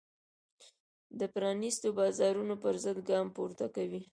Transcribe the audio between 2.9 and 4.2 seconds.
ګام پورته کوي.